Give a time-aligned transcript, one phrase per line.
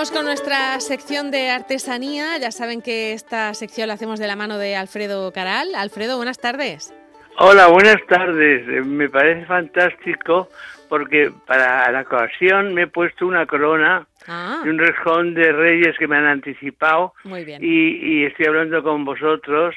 [0.00, 2.38] Vamos con nuestra sección de artesanía.
[2.40, 5.74] Ya saben que esta sección la hacemos de la mano de Alfredo Caral.
[5.74, 6.94] Alfredo, buenas tardes.
[7.36, 8.66] Hola, buenas tardes.
[8.86, 10.48] Me parece fantástico
[10.88, 15.94] porque para la ocasión me he puesto una corona Ah, y un rejón de reyes
[15.98, 17.62] que me han anticipado muy bien.
[17.62, 19.76] y, y estoy hablando con vosotros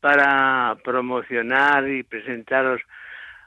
[0.00, 2.80] para promocionar y presentaros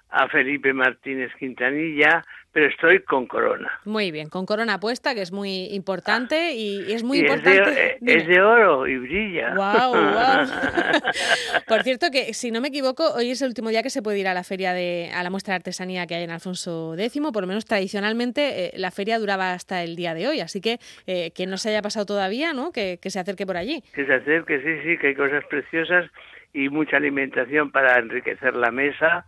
[0.10, 3.70] a Felipe Martínez Quintanilla, pero estoy con corona.
[3.86, 7.56] Muy bien, con corona puesta, que es muy importante y, es muy Y es, de,
[7.56, 7.88] importante.
[7.92, 9.54] eh, es de oro y brilla.
[9.56, 9.94] Guau.
[11.68, 14.20] Por cierto, que si no me equivoco, hoy es el último día que se puede
[14.20, 17.22] ir a la feria de, a la muestra de artesanía que hay en Alfonso X,
[17.32, 20.80] por lo menos tradicionalmente eh, la feria duraba hasta el día de hoy, así que
[21.08, 22.72] eh, quien no se haya pasado todavía, ¿no?
[22.72, 23.84] Que, que se acerque por allí.
[23.94, 26.06] que se acerque, sí, sí, que hay cosas preciosas
[26.54, 29.26] y mucha alimentación para enriquecer la mesa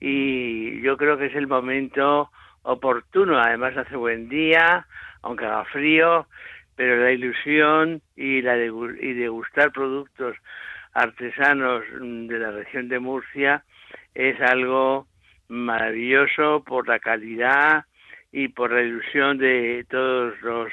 [0.00, 2.30] y yo creo que es el momento
[2.68, 3.38] oportuno.
[3.40, 4.86] Además hace buen día,
[5.22, 6.26] aunque haga frío,
[6.76, 10.36] pero la ilusión y la de, y degustar productos
[10.92, 13.64] artesanos mm, de la región de Murcia
[14.14, 15.06] es algo
[15.48, 17.84] maravilloso por la calidad
[18.32, 20.68] y por la ilusión de todos los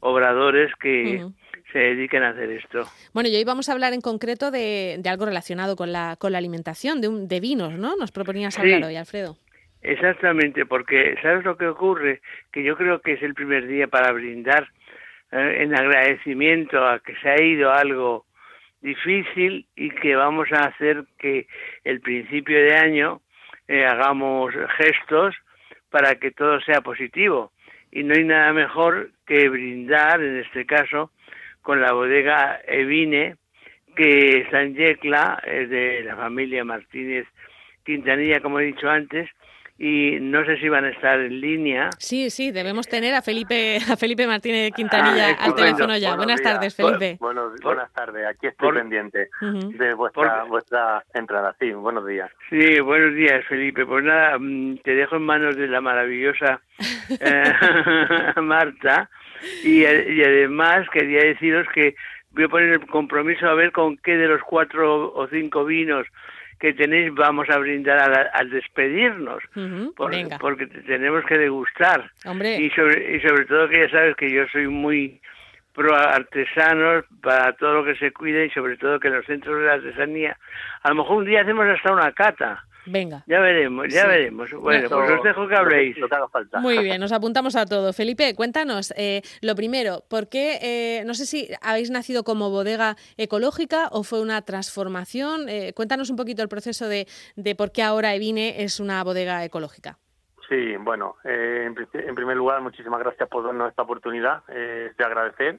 [0.00, 1.24] obradores que
[1.72, 2.84] se dedican a hacer esto.
[3.14, 6.32] Bueno, y hoy vamos a hablar en concreto de, de algo relacionado con la, con
[6.32, 7.96] la alimentación, de, un, de vinos, ¿no?
[7.96, 8.60] Nos proponías Sí.
[8.60, 9.36] hablar hoy, Alfredo.
[9.82, 12.20] Exactamente, porque ¿sabes lo que ocurre?
[12.52, 14.68] Que yo creo que es el primer día para brindar
[15.30, 18.26] eh, en agradecimiento a que se ha ido algo
[18.80, 21.46] difícil y que vamos a hacer que
[21.84, 23.20] el principio de año
[23.66, 25.36] eh, hagamos gestos
[25.90, 27.52] para que todo sea positivo.
[27.90, 31.12] Y no hay nada mejor que brindar, en este caso,
[31.62, 33.36] con la bodega Evine,
[33.96, 37.26] que está en Yecla, es de la familia Martínez
[37.84, 39.28] Quintanilla, como he dicho antes,
[39.80, 41.90] y no sé si van a estar en línea.
[41.98, 45.54] Sí, sí, debemos tener a Felipe, a Felipe Martínez Quintanilla Ah, al estupendo.
[45.76, 46.08] teléfono ya.
[46.16, 46.52] Buenos Buenas días.
[46.54, 47.16] tardes, Felipe.
[47.20, 51.54] Bueno, Por- buenas tardes, aquí estoy por- pendiente de vuestra, por- vuestra entrada.
[51.60, 52.30] Sí, buenos días.
[52.50, 53.86] Sí, buenos días, Felipe.
[53.86, 56.60] Pues nada, mm, te dejo en manos de la maravillosa
[57.20, 57.52] eh,
[58.42, 59.08] Marta.
[59.62, 61.94] Y, y además quería deciros que
[62.32, 66.06] voy a poner el compromiso a ver con qué de los cuatro o cinco vinos
[66.58, 69.42] que tenéis vamos a brindar al, al despedirnos.
[69.96, 72.10] Por- Venga, porque te- tenemos que degustar.
[72.24, 72.56] hombre.
[72.60, 75.20] Y sobre, y sobre todo que ya sabes que yo soy muy
[75.74, 79.60] pro artesanos para todo lo que se cuide y sobre todo que en los centros
[79.60, 80.36] de la artesanía
[80.82, 83.22] a lo mejor un día hacemos hasta una cata Venga.
[83.26, 84.08] ya veremos ya Sí.
[84.08, 86.60] veremos bueno pues os dejo que habléis Lo que haga falta.
[86.60, 87.92] Muy bien, nos apuntamos a todo.
[87.92, 92.96] Felipe, cuéntanos, eh, lo primero, ¿por qué, eh, no sé si habéis nacido como bodega
[93.16, 95.48] ecológica o fue una transformación?
[95.48, 97.06] Eh, cuéntanos un poquito el proceso de,
[97.36, 99.98] de por qué ahora Evine es una bodega ecológica.
[100.48, 104.42] Sí, bueno, eh, en, primer lugar, muchísimas gracias por darnos esta oportunidad.
[104.48, 105.58] Eh, es de agradecer.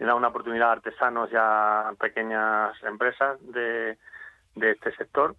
[0.00, 3.96] Le da una oportunidad a artesanos y a pequeñas empresas de,
[4.56, 5.36] de este sector.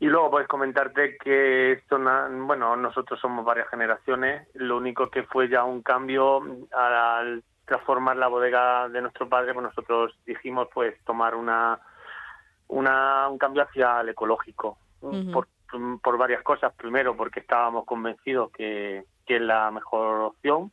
[0.00, 4.48] Y luego, pues comentarte que esto, bueno, nosotros somos varias generaciones.
[4.54, 9.64] Lo único que fue ya un cambio al transformar la bodega de nuestro padre, pues
[9.64, 11.78] nosotros dijimos, pues, tomar una,
[12.68, 14.78] una un cambio hacia el ecológico.
[15.32, 15.48] Por,
[16.02, 16.72] por varias cosas.
[16.74, 20.70] Primero, porque estábamos convencidos que, que es la mejor opción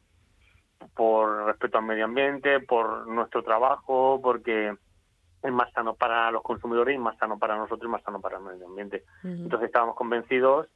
[0.96, 4.76] por respeto al medio ambiente, por nuestro trabajo, porque
[5.44, 8.38] es más sano para los consumidores y más sano para nosotros y más sano para
[8.38, 9.04] el medio ambiente.
[9.24, 10.68] Entonces estábamos convencidos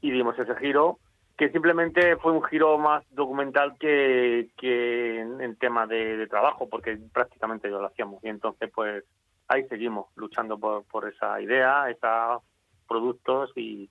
[0.00, 0.98] y dimos ese giro,
[1.36, 6.68] que simplemente fue un giro más documental que, que en, en tema de, de trabajo,
[6.68, 8.22] porque prácticamente ya lo hacíamos.
[8.22, 9.04] Y entonces, pues
[9.48, 12.42] ahí seguimos luchando por, por esa idea, esos
[12.86, 13.88] productos y,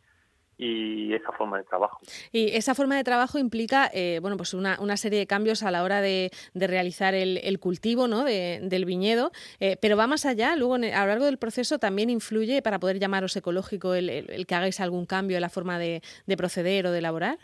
[0.61, 1.99] y esa forma de trabajo.
[2.33, 5.71] Y esa forma de trabajo implica eh, bueno, pues una, una serie de cambios a
[5.71, 8.25] la hora de, de realizar el, el cultivo ¿no?
[8.25, 9.31] de- del viñedo,
[9.61, 12.61] eh, pero va más allá, luego en el- a lo largo del proceso también influye
[12.61, 16.87] para poder llamaros ecológico el, que hagáis algún cambio en la forma de, de proceder
[16.87, 17.37] o de elaborar.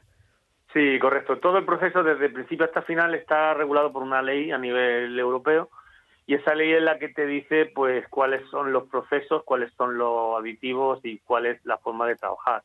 [0.74, 1.38] Sí, correcto.
[1.38, 5.18] Todo el proceso desde el principio hasta final está regulado por una ley a nivel
[5.18, 5.70] europeo
[6.28, 9.98] y esa ley es la que te dice pues cuáles son los procesos, cuáles son
[9.98, 12.62] los aditivos y cuál es la forma de trabajar.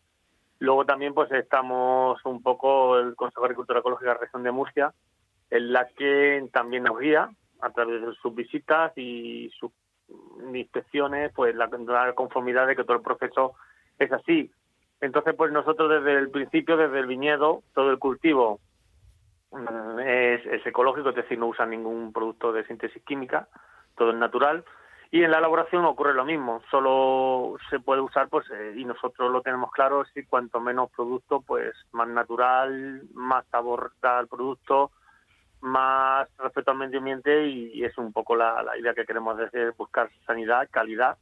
[0.61, 4.53] Luego también pues estamos un poco el Consejo de Agricultura Ecológica de la Región de
[4.53, 4.93] Murcia,
[5.49, 7.31] en la que también nos guía
[7.63, 9.73] a través de sus visitas y sus
[10.53, 11.69] inspecciones, pues la,
[12.15, 13.55] conformidad de que todo el proceso
[13.99, 14.51] es así.
[15.01, 18.61] Entonces, pues nosotros desde el principio, desde el viñedo, todo el cultivo
[19.53, 23.49] mm, es, es ecológico, es decir, no usa ningún producto de síntesis química,
[23.97, 24.63] todo es natural.
[25.13, 29.33] Y en la elaboración ocurre lo mismo, solo se puede usar, pues, eh, y nosotros
[29.33, 34.93] lo tenemos claro, si cuanto menos producto, pues más natural, más sabor da al producto
[35.61, 40.11] más respeto al medio ambiente y, es un poco la, idea que queremos hacer, buscar
[40.27, 41.19] sanidad, calidad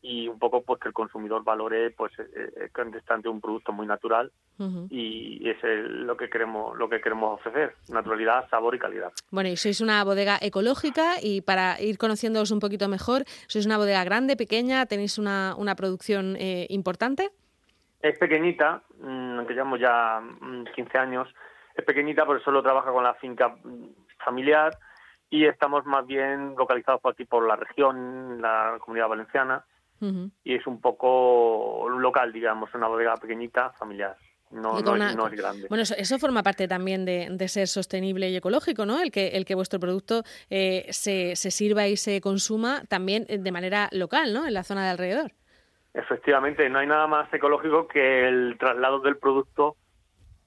[0.00, 3.86] y un poco pues que el consumidor valore pues eh, eh, ante un producto muy
[3.86, 4.30] natural
[4.90, 9.12] y es lo que queremos lo que queremos ofrecer naturalidad sabor y calidad.
[9.30, 13.78] Bueno y sois una bodega ecológica y para ir conociéndoos un poquito mejor sois una
[13.78, 17.30] bodega grande pequeña tenéis una, una producción eh, importante
[18.00, 20.22] es pequeñita mm, aunque llevamos ya
[20.74, 21.34] 15 mm, años.
[21.74, 23.90] Es pequeñita pero solo trabaja con la finca mm,
[24.24, 24.76] familiar
[25.30, 29.64] y estamos más bien localizados por aquí por la región la comunidad valenciana
[30.00, 34.16] y es un poco local, digamos, una bodega pequeñita, familiar.
[34.50, 35.66] No, no, es, grande.
[35.68, 39.00] Bueno, eso, forma parte también de, ser sostenible y ecológico, ¿no?
[39.00, 43.38] El que, el que vuestro producto eh, se, se sirva y se consuma también eh,
[43.38, 44.46] de manera local, ¿no?
[44.46, 45.32] En la zona de alrededor.
[45.92, 49.76] Efectivamente, no hay nada más ecológico que el traslado del producto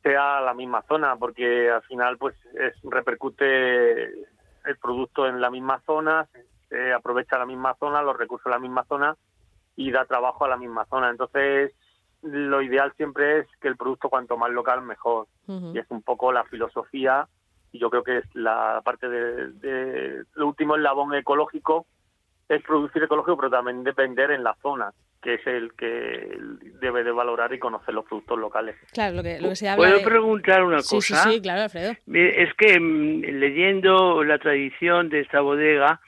[0.02, 5.52] sea a la misma zona, porque al final pues es, repercute el producto en la
[5.52, 6.28] misma zona,
[6.70, 9.16] se aprovecha la misma zona, los recursos de la misma zona
[9.76, 11.10] y da trabajo a la misma zona.
[11.10, 11.74] Entonces,
[12.22, 15.28] lo ideal siempre es que el producto cuanto más local mejor.
[15.48, 17.28] Y es un poco la filosofía
[17.74, 21.86] y yo creo que es la parte de, de lo último eslabón ecológico
[22.48, 24.92] es producir ecológico pero también depender en la zona
[25.22, 26.36] que es el que
[26.82, 28.76] debe de valorar y conocer los productos locales.
[28.92, 31.00] Claro, lo que, lo que se habla ¿Puedo preguntar una cosa?
[31.00, 31.92] Sí, sí, claro, Alfredo.
[32.12, 36.02] Es que mm, leyendo la tradición de esta bodega,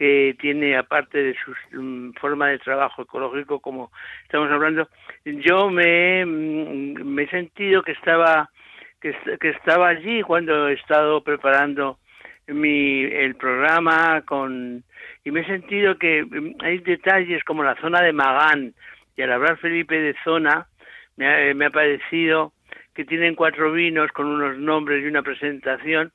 [0.00, 3.92] que tiene, aparte de su mm, forma de trabajo ecológico, como
[4.22, 4.88] estamos hablando,
[5.26, 8.48] yo me, mm, he sentido que estaba,
[8.98, 11.98] que, que estaba allí cuando he estado preparando
[12.46, 14.82] mi, el programa con,
[15.22, 18.72] y me he sentido que mm, hay detalles como la zona de Magán,
[19.18, 20.66] y al hablar Felipe de zona,
[21.18, 22.54] me ha, me ha parecido
[22.94, 26.10] que tienen cuatro vinos con unos nombres y una presentación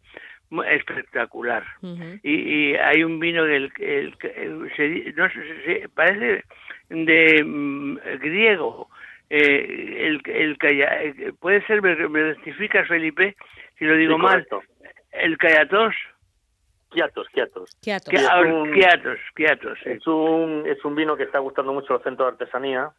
[0.67, 1.63] espectacular.
[2.23, 4.15] y, hay un vino del el,
[5.15, 6.43] no sé, parece
[6.89, 8.89] de mm, griego.
[9.29, 13.35] Eh, el, el, eh, puede ser, me, me identificas, Felipe,
[13.77, 14.45] si lo digo mal.
[15.11, 15.95] El Cayatos.
[16.89, 17.69] Quiatos, Quiatos.
[17.81, 19.19] Quiatos.
[19.35, 22.91] Quiatos, es, un, es un vino que está gustando mucho los centros de artesanía.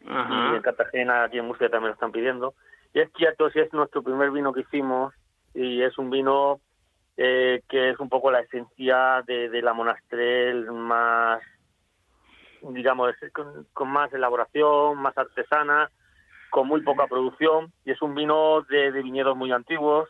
[0.00, 2.54] Y en Cartagena, aquí en Murcia también lo están pidiendo.
[2.92, 5.14] Y es Quiatos y es nuestro primer vino que hicimos.
[5.54, 6.60] Y es un vino
[7.16, 11.40] eh, que es un poco la esencia de, la monastrel más,
[12.62, 13.14] digamos,
[13.72, 15.90] con, más elaboración, más artesana,
[16.50, 20.08] con muy poca producción, y es un vino de, viñedos muy antiguos,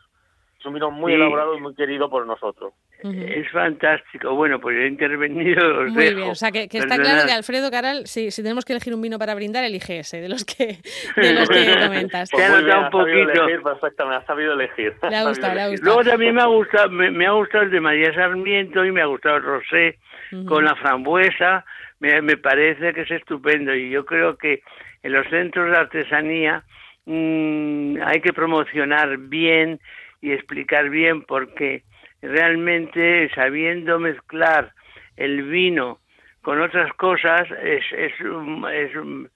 [0.59, 2.73] es un vino muy elaborado y muy querido por nosotros.
[3.05, 4.35] Es fantástico.
[4.35, 5.85] Bueno, pues he intervenido.
[5.91, 8.95] Muy bien, o sea que, está claro que Alfredo Caral, si, si, tenemos que elegir
[8.95, 10.79] un vino para brindar, elige ese, de los que,
[11.17, 12.31] de los que comentas.
[12.31, 13.47] Te ha notado un poquito.
[13.63, 14.95] Perfecto, me ha sabido elegir.
[15.11, 15.95] Le ha gustado, le ha gustado.
[15.95, 19.07] Luego también me ha gustado, me, ha gustado el de María Sarmiento y me ha
[19.07, 19.99] gustado el rosé
[20.47, 21.67] con la frambuesa.
[22.01, 24.63] Me, me parece que es estupendo y yo creo que
[25.03, 26.65] en los centros de artesanía
[27.05, 29.79] mmm, hay que promocionar bien
[30.23, 31.83] y explicar bien porque
[32.29, 34.73] realmente sabiendo mezclar
[35.17, 36.01] el vino
[36.43, 39.31] con otras cosas es, es, un, es un,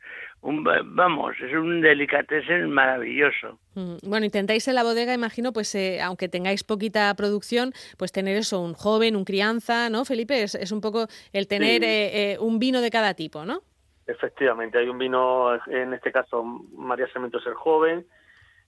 [0.95, 3.59] vamos, es un delicatessen maravilloso.
[3.75, 8.37] Mm, bueno, intentáis en la bodega, imagino, pues eh, aunque tengáis poquita producción, pues tener
[8.37, 10.43] eso, un joven, un crianza, ¿no, Felipe?
[10.43, 13.63] Es, es un poco el tener eh, eh, un vino de cada tipo, ¿no?
[14.07, 18.07] Efectivamente, hay un vino, en este caso María Sarmiento es el joven,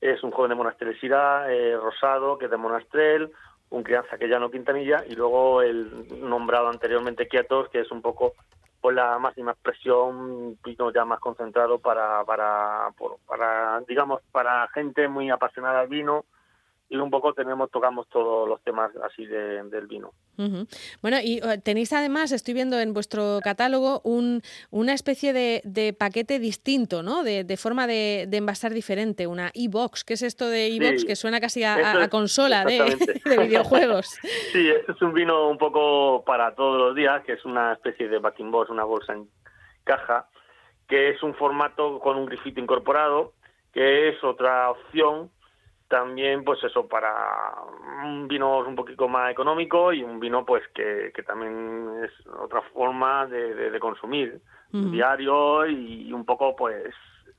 [0.00, 3.30] es un joven de Monastrel eh, rosado, que es de Monastrel,
[3.70, 8.02] un crianza que ya no Quintanilla y luego el nombrado anteriormente Quietos, que es un
[8.02, 8.34] poco
[8.80, 12.88] por la máxima expresión, vino ya más concentrado para, para,
[13.26, 16.24] para, digamos, para gente muy apasionada al vino,
[16.90, 20.12] y un poco tenemos tocamos todos los temas así de, del vino.
[21.02, 25.92] Bueno, y eh, tenéis además, estoy viendo en vuestro catálogo, un, una especie de, de
[25.92, 27.22] paquete distinto, ¿no?
[27.22, 30.02] De, de forma de, de, envasar diferente, una e-box.
[30.02, 31.04] ¿Qué es esto de e-box?
[31.04, 32.96] que suena casi a, consola de,
[33.46, 34.18] videojuegos.
[34.52, 38.08] Sí, esto es un vino un poco para todos los días, que es una especie
[38.08, 39.28] de backing box, una bolsa en
[39.84, 40.28] caja,
[40.88, 43.34] que es un formato con un grifito incorporado,
[43.72, 45.30] que es otra opción
[45.90, 47.52] también pues eso para
[48.04, 52.62] un vino un poquito más económico y un vino pues que, que también es otra
[52.72, 54.40] forma de, de, consumir
[54.72, 56.94] diario y un poco pues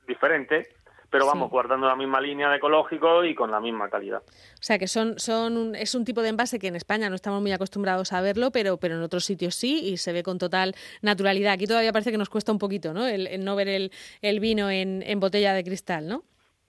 [0.06, 0.68] diferente
[1.12, 4.22] pero vamos guardando la misma línea de ecológico y con la misma calidad.
[4.26, 7.42] O sea que son, son es un tipo de envase que en España no estamos
[7.42, 10.74] muy acostumbrados a verlo, pero, pero en otros sitios sí y se ve con total
[11.02, 11.52] naturalidad.
[11.52, 13.06] Aquí todavía parece que nos cuesta un poquito, ¿no?
[13.06, 13.92] El, no ver el,
[14.22, 16.24] el vino en, en botella de cristal, ¿no?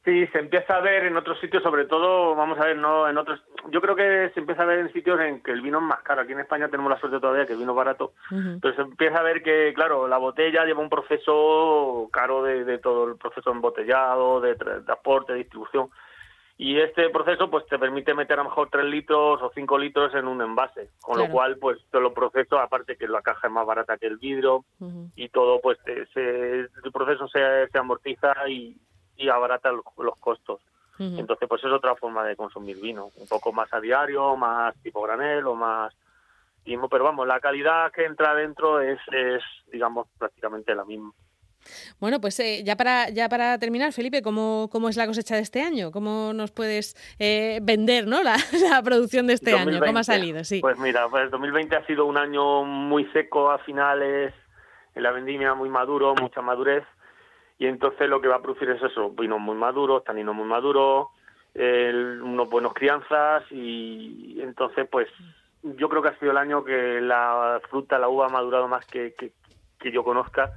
[0.06, 3.18] Sí, se empieza a ver en otros sitios, sobre todo, vamos a ver, no en
[3.18, 3.42] otros.
[3.72, 6.02] Yo creo que se empieza a ver en sitios en que el vino es más
[6.02, 6.22] caro.
[6.22, 8.12] Aquí en España tenemos la suerte todavía que el vino es barato,
[8.62, 13.08] pero se empieza a ver que, claro, la botella lleva un proceso caro de, todo
[13.08, 15.90] el proceso embotellado, de transporte, de distribución.
[16.58, 20.14] Y este proceso pues te permite meter a lo mejor 3 litros o 5 litros
[20.16, 23.54] en un envase, con lo cual pues todo el proceso, aparte que la caja es
[23.54, 24.66] más barata que el vidrio
[25.16, 28.78] y todo, pues se, el proceso se, se amortiza y,
[29.24, 29.84] y abarata los,
[30.20, 30.62] costos.
[31.00, 35.02] Entonces, pues es otra forma de consumir vino, un poco más a diario, más tipo
[35.02, 35.94] granel o más
[36.90, 41.12] pero vamos, la calidad que entra dentro es, es digamos, prácticamente la misma.
[42.00, 45.42] Bueno, pues eh, ya para ya para terminar, Felipe, ¿cómo, ¿cómo es la cosecha de
[45.42, 45.92] este año?
[45.92, 48.22] ¿Cómo nos puedes eh, vender ¿no?
[48.24, 48.38] la,
[48.84, 49.80] producción de este año?
[49.80, 50.44] ¿Cómo ha salido?
[50.44, 50.60] Sí.
[50.60, 54.34] Pues mira, pues 2020 ha sido un año muy seco a finales,
[54.96, 56.84] en la vendimia muy maduro, mucha madurez,
[57.58, 61.08] y entonces lo que va a producir es eso, vinos muy maduros, taninos muy maduros,
[61.56, 65.08] unos buenos crianzas y entonces pues
[65.64, 68.86] yo creo que ha sido el año que la fruta, la uva ha madurado más
[68.86, 69.32] que, que,
[69.92, 70.54] yo conozca.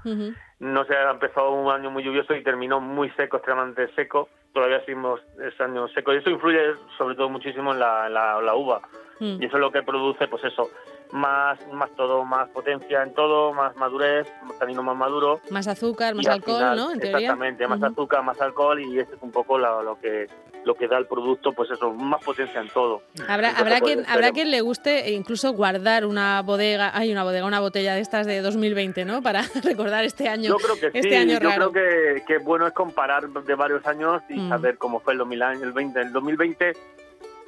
[0.60, 4.28] No se ha empezado un año muy lluvioso y terminó muy seco, extremadamente seco.
[4.52, 8.82] Todavía seguimos ese año seco y eso influye sobre todo muchísimo en la, la, uva.
[9.18, 9.42] Mm.
[9.42, 10.70] Y eso es lo que produce, pues eso,
[11.12, 14.26] más, más todo, más potencia en todo, más madurez,
[14.58, 15.40] tanino más maduro.
[15.50, 16.92] Más azúcar, más alcohol, ¿no?
[16.92, 20.26] exactamente, más azúcar, más alcohol y eso es un poco lo, que
[20.64, 23.02] lo que da el producto, pues eso, más potencia en todo.
[23.28, 27.60] Habrá, habrá quien, habrá quien le guste incluso guardar una bodega, hay una bodega, una
[27.60, 29.22] botella de estas de 2020, ¿no?
[29.22, 30.48] Para recordar este año.
[30.50, 33.86] Yo creo que este sí, año yo creo que, que bueno es comparar de varios
[33.86, 34.48] años y mm.
[34.48, 36.00] saber cómo fue el 2020.
[36.00, 36.72] El 2020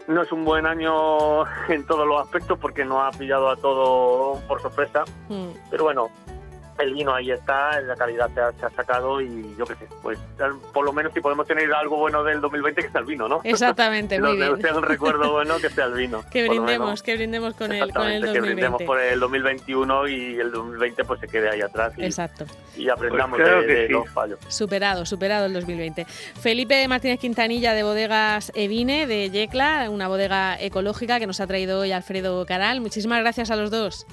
[0.08, 4.40] no es un buen año en todos los aspectos porque no ha pillado a todo
[4.48, 5.04] por sorpresa.
[5.28, 5.48] Mm.
[5.70, 6.10] Pero bueno,
[6.78, 10.18] el vino ahí está, la calidad se ha, sacado y yo qué sé, pues
[10.72, 13.40] por lo menos si podemos tener algo bueno del 2020 que sea el vino, ¿no?
[13.44, 14.56] Exactamente, muy bien.
[14.56, 16.22] Que sea un recuerdo bueno que sea el vino.
[16.30, 18.32] que brindemos, que brindemos con el, con el 2020.
[18.32, 21.92] Que brindemos por el 2021 y el 2020 pues se quede ahí atrás.
[21.96, 22.44] Y, Exacto.
[22.76, 24.38] Y aprendamos pues de, los fallos.
[24.48, 26.04] Superado, superado el 2020.
[26.04, 31.80] Felipe Martínez Quintanilla de Bodegas Evine de Yecla, una bodega ecológica que nos ha traído
[31.80, 32.80] hoy Alfredo Caral.
[32.80, 34.06] Muchísimas gracias a los dos.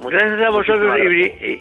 [0.00, 0.96] Gracias a vosotros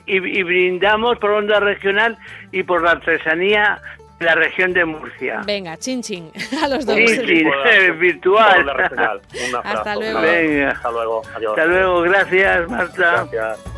[0.06, 2.17] y, brindamos por onda regional
[2.51, 3.82] y por la artesanía
[4.20, 5.41] de la región de Murcia.
[5.46, 6.32] Venga, chin chin,
[6.63, 6.96] a los dos.
[6.96, 8.70] Chin chin, virtual.
[9.63, 10.22] Hasta luego.
[10.22, 10.72] Venga.
[10.72, 11.51] Hasta luego, adiós.
[11.51, 13.27] Hasta luego, gracias Marta.
[13.32, 13.76] Gracias.